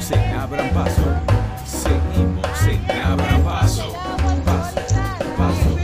[0.00, 1.02] Seguimos en Abran Paso.
[1.64, 3.94] Seguimos en Abran Paso.
[4.44, 4.80] Paso,
[5.38, 5.76] paso.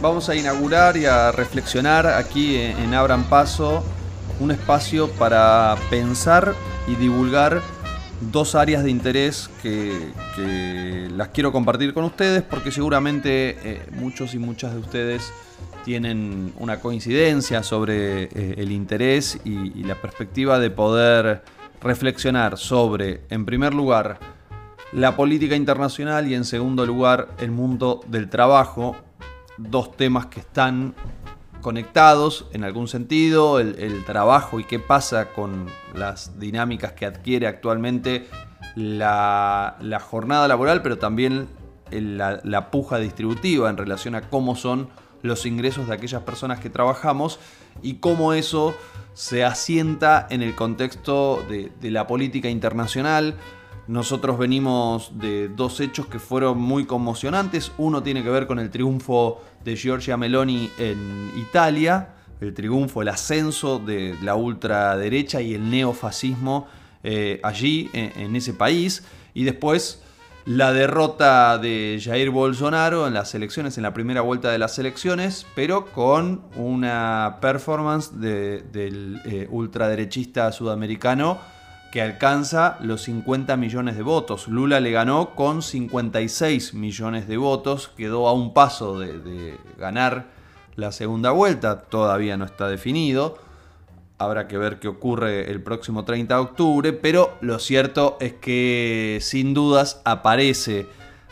[0.00, 3.84] Vamos a inaugurar y a reflexionar aquí en Abran Paso
[4.40, 6.54] un espacio para pensar
[6.88, 7.62] y divulgar
[8.30, 14.34] dos áreas de interés que, que las quiero compartir con ustedes porque seguramente eh, muchos
[14.34, 15.32] y muchas de ustedes
[15.84, 21.42] tienen una coincidencia sobre eh, el interés y, y la perspectiva de poder
[21.80, 24.18] reflexionar sobre, en primer lugar,
[24.92, 28.96] la política internacional y en segundo lugar el mundo del trabajo,
[29.58, 30.94] dos temas que están
[31.66, 35.66] conectados en algún sentido, el, trabajo y qué pasa con
[35.96, 38.28] las dinámicas que adquiere actualmente
[38.76, 39.74] la,
[40.08, 41.48] jornada laboral, pero también
[41.90, 44.90] la, puja distributiva en relación a cómo son
[45.22, 47.40] los ingresos de aquellas personas que trabajamos
[47.82, 48.72] y cómo eso
[49.14, 53.34] se asienta en el contexto de la política internacional.
[53.88, 57.72] Nosotros venimos de dos hechos que fueron muy conmocionantes.
[57.76, 63.08] Uno tiene que ver con el triunfo de Giorgia Meloni en Italia, el triunfo, el
[63.08, 66.68] ascenso de la ultraderecha y el neofascismo
[67.02, 69.02] eh, allí, en, ese país.
[69.34, 70.02] Y después
[70.44, 75.44] la derrota de Jair Bolsonaro en las elecciones, en la primera vuelta de las elecciones,
[75.56, 81.38] pero con una performance de- del eh, ultraderechista sudamericano
[81.92, 84.48] que alcanza los 50 millones de votos.
[84.48, 90.26] Lula le ganó con 56 millones de votos, quedó a un paso de, ganar
[90.74, 93.38] la segunda vuelta, todavía no está definido.
[94.18, 99.18] Habrá que ver qué ocurre el próximo 30 de octubre, pero lo cierto es que
[99.20, 100.86] sin dudas aparece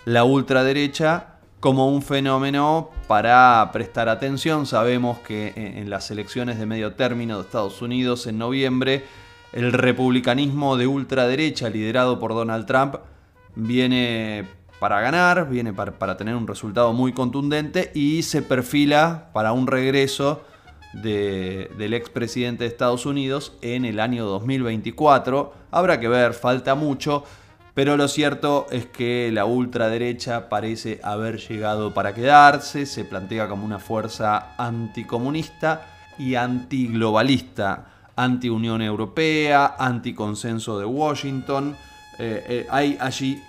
[0.04, 4.66] la ultraderecha como un fenómeno para prestar atención.
[4.66, 9.02] Sabemos que en las elecciones de medio término de Estados Unidos en noviembre,
[9.54, 12.96] el republicanismo de ultraderecha liderado por Donald Trump
[13.54, 14.46] viene
[14.80, 19.66] para ganar, viene para, para tener un resultado muy contundente y se perfila para un
[19.66, 20.42] regreso
[20.92, 25.54] de- del expresidente de Estados Unidos en el año 2024.
[25.70, 27.24] Habrá que ver, falta mucho,
[27.74, 33.64] pero lo cierto es que la ultraderecha parece haber llegado para quedarse, se plantea como
[33.64, 35.86] una fuerza anticomunista
[36.18, 37.86] y antiglobalista,
[38.16, 41.76] anti-Unión Europea, anticonsenso de Washington.
[42.18, 43.42] Eh, eh, hay allí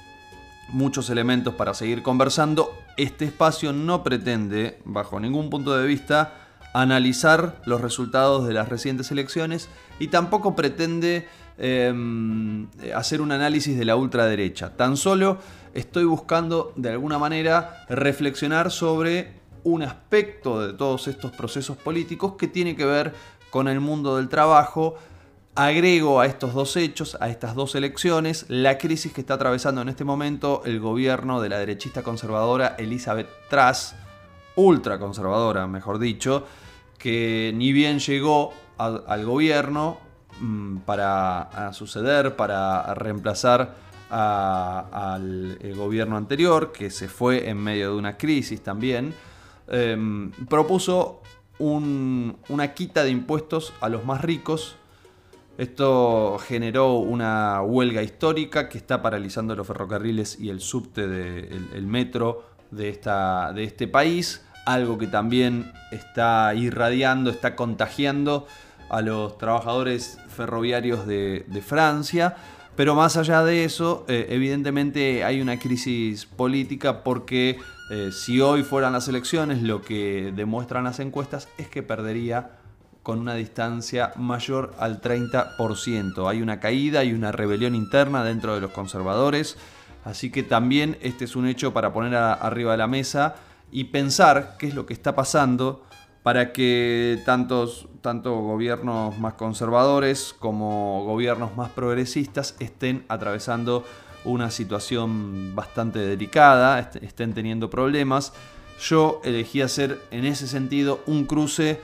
[0.69, 2.73] muchos elementos para seguir conversando.
[2.97, 6.33] Este espacio no pretende, bajo ningún punto de vista,
[6.73, 11.27] analizar los resultados de las recientes elecciones y tampoco pretende
[11.57, 11.93] eh,
[12.93, 14.75] hacer un análisis de la ultraderecha.
[14.75, 15.37] Tan solo
[15.73, 22.47] estoy buscando, de alguna manera, reflexionar sobre un aspecto de todos estos procesos políticos que
[22.47, 23.13] tiene que ver
[23.49, 24.95] con el mundo del trabajo,
[25.57, 29.87] Agrego a estos dos hechos, a estas dos elecciones, la crisis que está atravesando en
[29.87, 33.95] este momento el gobierno de la derechista conservadora Elizabeth Truss,
[34.57, 36.45] ultraconservadora, mejor dicho,
[36.97, 39.97] que ni bien llegó al gobierno
[40.41, 43.75] mm, para suceder, para reemplazar
[44.09, 49.13] al el gobierno anterior, que se fue en medio de una crisis también,
[49.69, 51.21] em, propuso
[51.59, 54.75] un- una quita de impuestos a los más ricos,
[55.57, 61.69] esto generó una huelga histórica que está paralizando los ferrocarriles y el subte, de, el,
[61.73, 64.43] el metro de, esta, de este país.
[64.65, 68.47] Algo que también está irradiando, está contagiando
[68.89, 72.35] a los trabajadores ferroviarios de, de Francia.
[72.75, 77.57] Pero más allá de eso, eh, evidentemente hay una crisis política porque
[77.89, 82.57] eh, si hoy fueran las elecciones, lo que demuestran las encuestas es que perdería
[83.01, 86.27] con una distancia mayor al 30%.
[86.27, 89.57] Hay una caída y una rebelión interna dentro de los conservadores,
[90.03, 93.35] así que también este es un hecho para poner arriba de la mesa
[93.71, 95.85] y pensar qué es lo que está pasando
[96.25, 103.85] para que tantos, tanto gobiernos más conservadores como gobiernos más progresistas estén atravesando
[104.23, 108.33] una situación bastante delicada, est- estén teniendo problemas.
[108.89, 111.79] Yo elegí hacer en ese sentido un cruce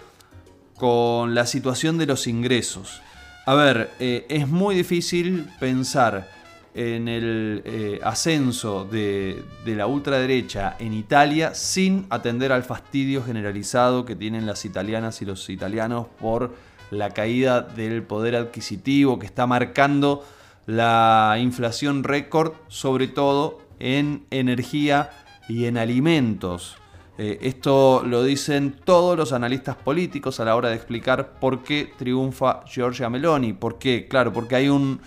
[0.75, 2.99] con la situación de los ingresos.
[3.45, 6.27] A ver, eh, es muy difícil pensar
[6.73, 14.05] en el eh, ascenso de, de la ultraderecha en Italia sin atender al fastidio generalizado
[14.05, 16.53] que tienen las italianas y los italianos por
[16.91, 20.25] la caída del poder adquisitivo que está marcando
[20.65, 25.09] la inflación récord, sobre todo en energía
[25.49, 26.77] y en alimentos.
[27.17, 31.91] Eh, esto lo dicen todos los analistas políticos a la hora de explicar por qué
[31.97, 33.53] triunfa Giorgia Meloni.
[33.53, 34.07] ¿Por qué?
[34.07, 35.01] Claro, porque hay un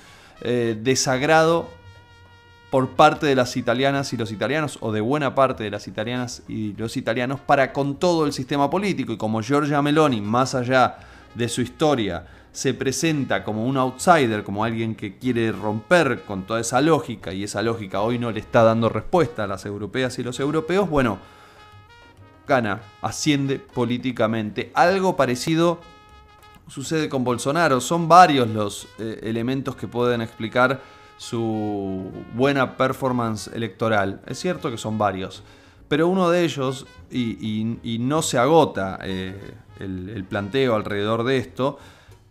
[0.44, 1.68] eh, desagrado
[2.70, 6.42] por parte de las italianas y los italianos, o de buena parte de las italianas
[6.48, 9.12] y los italianos, para con todo el sistema político.
[9.12, 10.98] Y como Giorgia Meloni, más allá
[11.34, 16.60] de su historia, se presenta como un outsider, como alguien que quiere romper con toda
[16.60, 20.22] esa lógica, y esa lógica hoy no le está dando respuesta a las europeas y
[20.22, 21.18] los europeos, bueno,
[22.46, 24.70] gana, asciende políticamente.
[24.74, 25.80] Algo parecido
[26.68, 27.80] sucede con Bolsonaro.
[27.80, 30.80] Son varios los eh, elementos que pueden explicar
[31.16, 34.20] su buena performance electoral.
[34.26, 35.42] Es cierto que son varios,
[35.88, 41.78] pero uno de ellos, y, no se agota eh, el, planteo alrededor de esto,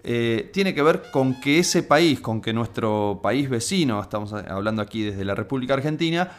[0.03, 4.81] eh, tiene que ver con que ese país, con que nuestro país vecino, estamos hablando
[4.81, 6.29] aquí desde la República Argentina,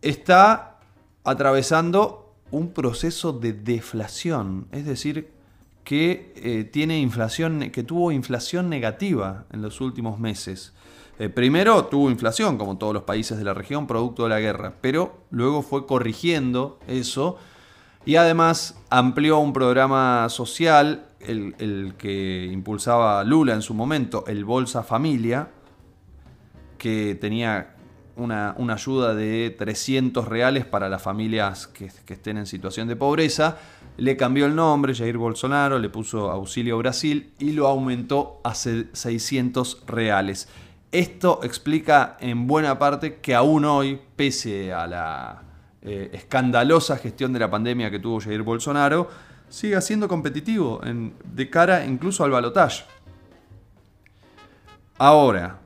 [0.00, 0.78] está
[1.24, 5.33] atravesando un proceso de deflación, es decir,
[5.84, 10.72] que eh, tiene inflación, que tuvo inflación negativa en los últimos meses.
[11.18, 14.74] Eh, primero tuvo inflación, como todos los países de la región, producto de la guerra,
[14.80, 17.38] pero luego fue corrigiendo eso
[18.06, 24.82] y además amplió un programa social, el, que impulsaba Lula en su momento, el Bolsa
[24.82, 25.48] Familia,
[26.76, 27.76] que tenía
[28.16, 33.56] una, ayuda de 300 reales para las familias que, estén en situación de pobreza.
[33.96, 39.84] Le cambió el nombre, Jair Bolsonaro, le puso Auxilio Brasil y lo aumentó a 600
[39.86, 40.48] reales.
[40.90, 45.42] Esto explica en buena parte que aún hoy, pese a la
[45.82, 49.08] eh, escandalosa gestión de la pandemia que tuvo Jair Bolsonaro,
[49.48, 50.80] siga siendo competitivo
[51.24, 52.84] de cara incluso al balotaje.
[54.98, 55.60] Ahora,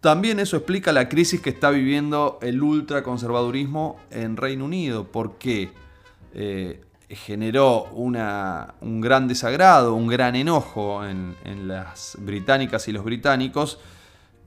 [0.00, 5.70] también eso explica la crisis que está viviendo el ultraconservadurismo en Reino Unido, porque
[6.34, 6.80] eh,
[7.10, 13.78] generó un gran desagrado, un gran enojo en las británicas y los británicos,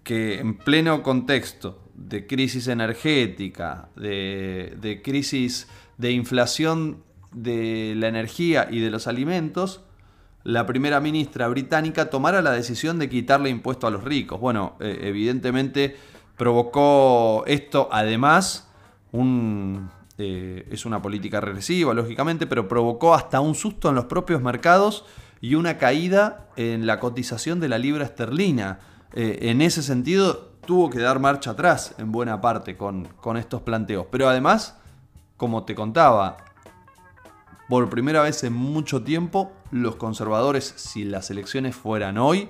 [0.04, 5.68] que en pleno contexto de crisis energética, de, crisis
[5.98, 9.81] de inflación de la energía y de los alimentos,
[10.44, 14.40] la primera ministra británica tomara la decisión de quitarle impuesto a los ricos.
[14.40, 15.96] Bueno, eh, evidentemente
[16.36, 18.68] provocó esto además
[19.12, 19.92] un,
[20.23, 25.03] eh, es una política regresiva, lógicamente, pero provocó hasta un susto en los propios mercados
[25.41, 28.79] y una caída en la cotización de la libra esterlina.
[29.13, 34.06] Eh, en ese sentido tuvo que dar marcha atrás en buena parte con, estos planteos.
[34.12, 34.77] Pero además,
[35.38, 36.38] como te contaba,
[37.68, 42.47] por primera vez en mucho tiempo, los conservadores, si las elecciones fueran hoy,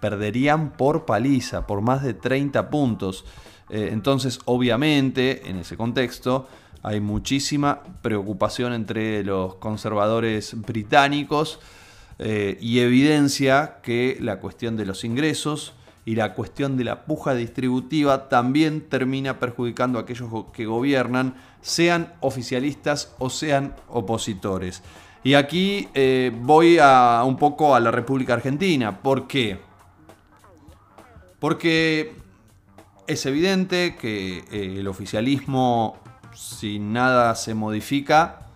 [0.00, 3.24] perderían por paliza, por más de 30 puntos.
[3.70, 6.48] Eh, entonces, obviamente, en ese contexto,
[6.82, 11.60] hay muchísima preocupación entre los conservadores británicos
[12.18, 15.74] eh, y evidencia que la cuestión de los ingresos,
[16.04, 22.12] y la cuestión de la puja distributiva también termina perjudicando a aquellos que gobiernan, sean
[22.20, 24.82] oficialistas o sean opositores.
[25.22, 29.00] Y aquí eh, voy a un poco a la República Argentina.
[29.00, 29.60] ¿Por qué?
[31.38, 32.16] Porque
[33.06, 36.01] es evidente que eh, el oficialismo,
[36.34, 38.46] si nada se modifica,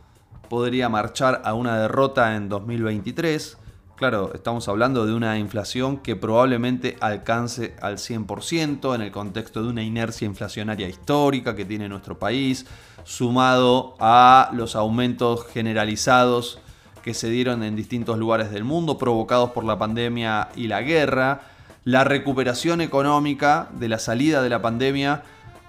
[0.49, 3.59] podría marchar a una derrota en 2023
[3.97, 9.71] Claro, estamos hablando de una inflación que probablemente alcance al 100% en el contexto de
[9.71, 12.67] una inercia inflacionaria histórica que tiene nuestro país,
[13.05, 16.59] sumado a los aumentos generalizados
[17.03, 21.41] que se dieron en distintos lugares del mundo provocados por la pandemia y la guerra,
[21.85, 25.23] la recuperación económica de la salida de la pandemia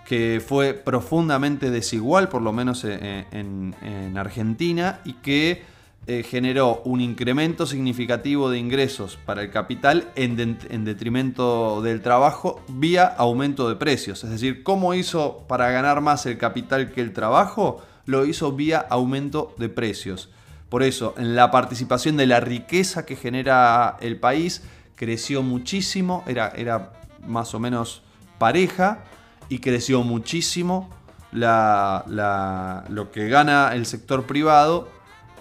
[0.08, 5.64] que fue profundamente desigual, por lo menos en, en Argentina, y que
[6.10, 10.38] eh, generó un incremento significativo de ingresos para el capital en,
[10.86, 14.24] detrimento del trabajo vía aumento de precios.
[14.24, 17.82] Es decir, ¿cómo hizo para ganar más el capital que el trabajo?
[18.06, 20.30] Lo hizo vía aumento de precios.
[20.70, 24.64] Por eso, en la participación de la riqueza que genera el país,
[24.96, 26.94] creció muchísimo, era, era
[27.28, 28.02] más o menos
[28.38, 29.04] pareja,
[29.50, 30.89] y creció muchísimo
[31.32, 34.89] lo que gana el sector privado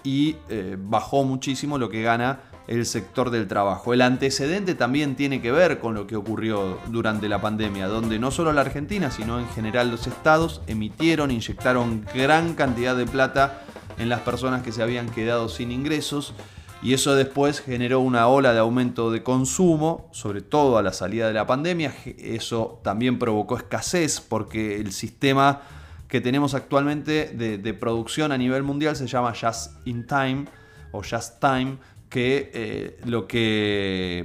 [0.02, 3.94] y eh, bajó muchísimo lo que gana el sector del trabajo.
[3.94, 8.30] El antecedente también tiene que ver con lo que ocurrió durante la pandemia, donde no
[8.30, 13.62] solo la Argentina, sino en general los estados emitieron, inyectaron gran cantidad de plata
[13.98, 16.34] en las personas que se habían quedado sin ingresos
[16.82, 21.26] y eso después generó una ola de aumento de consumo, sobre todo a la salida
[21.26, 21.94] de la pandemia.
[22.18, 25.62] Eso también provocó escasez porque el sistema
[26.08, 30.44] que tenemos actualmente de, producción a nivel mundial se llama Just in Time
[30.92, 31.78] o Just Time,
[32.08, 34.24] que eh, lo que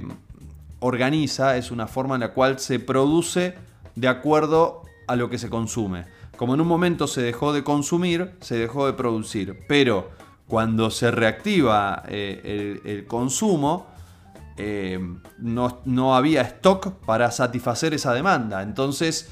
[0.80, 3.54] organiza es una forma en la cual se produce
[3.96, 6.04] de acuerdo a lo que se consume.
[6.36, 10.10] Como en un momento se dejó de consumir, se dejó de producir, pero
[10.52, 13.86] cuando se reactiva eh, el, consumo,
[14.58, 15.00] eh,
[15.38, 18.62] no, no, había stock para satisfacer esa demanda.
[18.62, 19.30] Entonces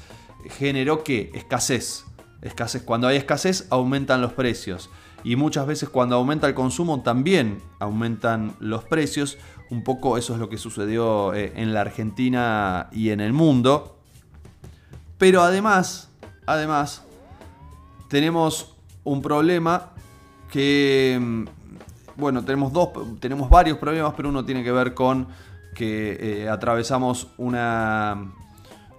[0.49, 2.05] generó que escasez.
[2.41, 2.81] Escasez.
[2.81, 4.89] Cuando hay escasez, aumentan los precios.
[5.23, 9.37] Y muchas veces cuando aumenta el consumo también aumentan los precios.
[9.69, 13.99] Un poco eso es lo que sucedió eh, en la Argentina y en el mundo.
[15.19, 16.09] Pero además,
[16.47, 17.03] además,
[18.09, 18.73] tenemos
[19.03, 19.91] un problema
[20.51, 21.45] que, mm,
[22.17, 22.89] bueno, tenemos dos,
[23.19, 25.27] tenemos varios problemas, pero uno tiene que ver con
[25.73, 28.31] que eh, atravesamos una,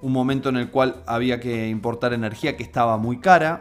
[0.01, 3.61] un momento en el cual había que importar energía que estaba muy cara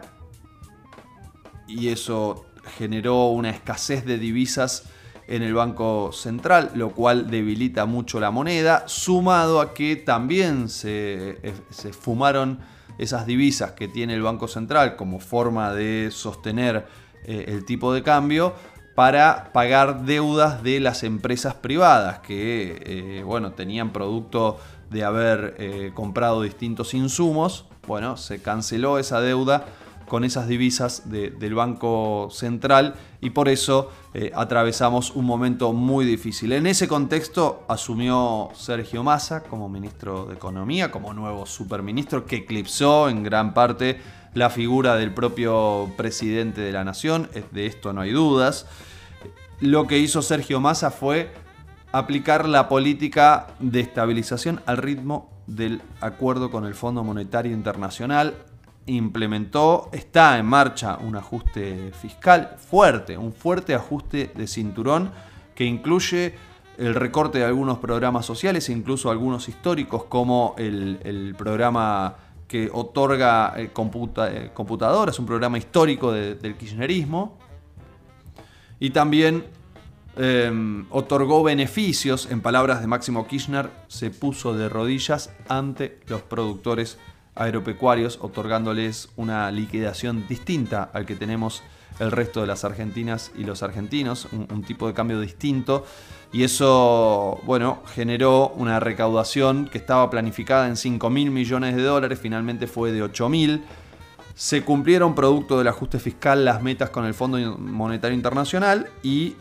[1.68, 2.46] y eso
[2.78, 4.84] generó una escasez de divisas
[5.28, 11.38] en el Banco Central, lo cual debilita mucho la moneda, sumado a que también se,
[11.42, 12.58] eh, se fumaron
[12.98, 16.86] esas divisas que tiene el Banco Central como forma de sostener
[17.24, 18.54] eh, el tipo de cambio
[18.94, 24.58] para pagar deudas de las empresas privadas que eh, bueno, tenían producto
[24.90, 27.64] de haber comprado distintos insumos.
[27.86, 29.64] Bueno, se canceló esa deuda
[30.12, 36.52] con esas divisas del Banco Central y por eso eh, atravesamos un momento muy difícil.
[36.52, 43.08] En ese contexto asumió Sergio Massa como ministro de Economía, como nuevo superministro que eclipsó
[43.08, 44.00] en gran parte
[44.34, 48.66] la figura del propio presidente de la nación, de esto no hay dudas.
[49.60, 51.32] Lo que hizo Sergio Massa fue
[51.92, 58.34] aplicar la política de estabilización al ritmo del acuerdo con el Fondo Monetario Internacional,
[58.86, 65.10] implementó, está en marcha un ajuste fiscal fuerte, un fuerte ajuste de cinturón
[65.54, 66.34] que incluye
[66.78, 72.16] el recorte de algunos programas sociales, incluso algunos históricos como el, programa
[72.52, 77.38] que otorga eh, eh, computadoras, un programa histórico del kirchnerismo,
[78.78, 79.46] y también
[80.16, 86.98] em, otorgó beneficios, en palabras de Máximo Kirchner, se puso de rodillas ante los productores
[87.34, 91.62] agropecuarios, otorgándoles una liquidación distinta al que tenemos
[91.98, 95.84] el resto de las argentinas y los argentinos, un, tipo de cambio distinto.
[96.32, 102.18] Y eso, bueno, generó una recaudación que estaba planificada en 5 mil millones de dólares,
[102.20, 103.64] finalmente fue de 8 mil.
[104.34, 109.34] Se cumplieron producto del ajuste fiscal las metas con el Fondo Monetario Internacional y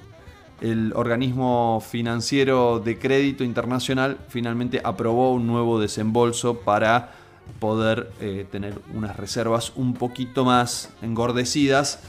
[0.59, 7.13] el organismo financiero de crédito internacional finalmente aprobó un nuevo desembolso para
[7.59, 11.99] poder eh, tener unas reservas un poquito más engordecidas.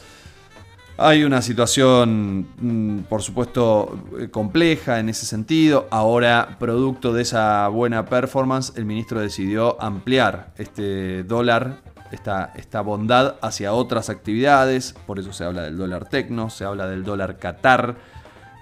[0.99, 5.89] Hay una situación, mm, por supuesto, eh, compleja en ese sentido.
[5.91, 11.81] Ahora, producto de esa buena performance, el ministro decidió ampliar este dólar,
[12.13, 14.95] esta, esta bondad hacia otras actividades.
[15.07, 17.97] Por eso se habla del dólar tecno, se habla del dólar Qatar.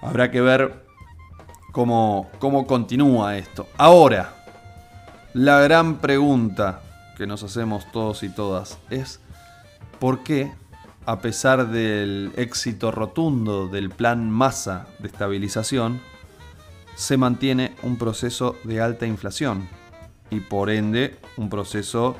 [0.01, 0.85] Habrá que ver
[1.73, 3.67] cómo, cómo continúa esto.
[3.77, 4.33] Ahora,
[5.33, 6.81] la gran pregunta
[7.17, 9.19] que nos hacemos todos y todas es
[9.99, 10.51] ¿por qué,
[11.05, 16.01] a pesar del éxito rotundo del plan masa de estabilización,
[16.95, 19.67] se mantiene un proceso de alta inflación
[20.29, 22.15] y por ende un proceso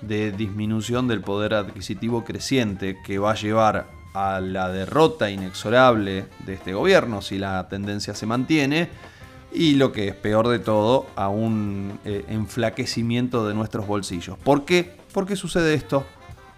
[0.00, 6.54] de disminución del poder adquisitivo creciente que va a llevar a la derrota inexorable de
[6.54, 8.88] este gobierno si la tendencia se mantiene
[9.52, 14.38] y lo que es peor de todo, a un eh, enflaquecimiento de nuestros bolsillos.
[14.38, 14.96] ¿Por qué?
[15.12, 16.04] ¿Por qué sucede esto?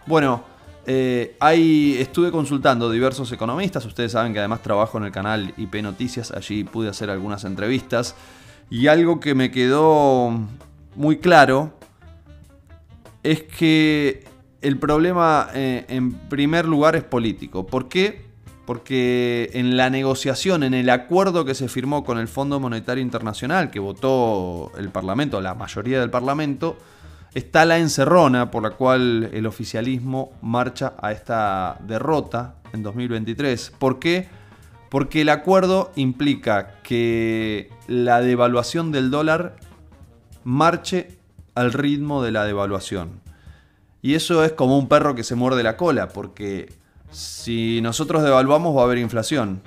[0.06, 0.44] Bueno,
[0.86, 1.36] eh,
[1.98, 6.64] estuve consultando diversos economistas, ustedes saben que además trabajo en el canal IP Noticias, allí
[6.64, 8.14] pude hacer algunas entrevistas,
[8.70, 10.30] y algo que me quedó
[10.96, 11.72] muy claro
[13.22, 14.24] es que
[14.60, 17.66] el problema eh, en primer lugar es político.
[17.66, 18.32] ¿Por qué?
[18.64, 23.70] porque en la negociación, en el acuerdo que se firmó con el Fondo Monetario Internacional,
[23.70, 26.76] que votó el Parlamento, la mayoría del Parlamento,
[27.34, 33.72] está la encerrona por la cual el oficialismo marcha a esta derrota en 2023.
[33.78, 34.28] ¿Por qué?
[34.90, 39.56] Porque el acuerdo implica que la devaluación del dólar
[40.44, 41.18] marche
[41.54, 43.20] al ritmo de la devaluación.
[44.02, 46.72] Y eso es como un perro que se muerde la cola, porque
[47.10, 49.62] si nosotros devaluamos va a haber inflación.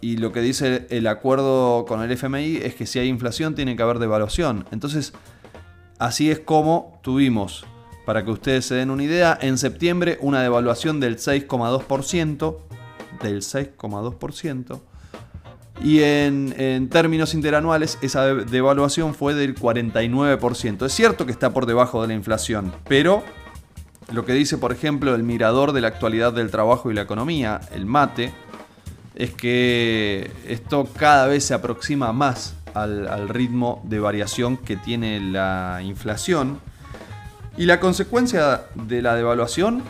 [0.00, 3.74] Y lo que dice el acuerdo con el FMI es que si hay inflación tiene
[3.74, 4.64] que haber devaluación.
[4.70, 5.12] Entonces,
[5.98, 7.64] así es como tuvimos
[8.06, 12.56] Para que ustedes se den una idea, en septiembre una devaluación del 6,2%,
[13.22, 14.80] del 6,2%,
[15.82, 20.86] y en, términos interanuales esa devaluación fue del 49%.
[20.86, 23.22] Es cierto que está por debajo de la inflación, pero
[24.12, 27.60] lo que dice, por ejemplo, el mirador de la actualidad del trabajo y la economía,
[27.72, 28.32] el MATE,
[29.14, 35.80] es que esto cada vez se aproxima más al, ritmo de variación que tiene la
[35.82, 36.60] inflación.
[37.56, 39.82] Y la consecuencia de la devaluación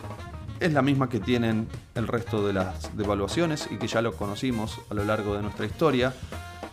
[0.61, 4.81] es la misma que tienen el resto de las devaluaciones y que ya lo conocimos
[4.91, 6.15] a lo largo de nuestra historia.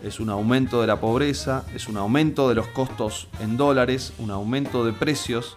[0.04, 4.32] Es un aumento de la pobreza, es un aumento de los costos en dólares, un
[4.32, 5.56] aumento de precios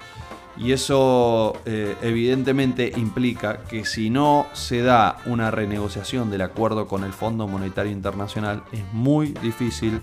[0.59, 7.05] y eso eh, evidentemente implica que si no se da una renegociación del acuerdo con
[7.05, 10.01] el Fondo Monetario Internacional, es muy difícil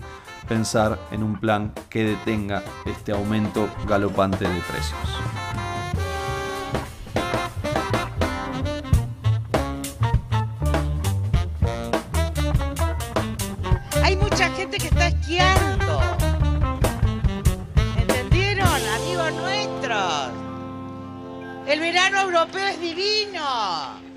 [0.48, 5.65] pensar en un plan que detenga este aumento galopante de precios.
[22.46, 24.15] Europeo es divino.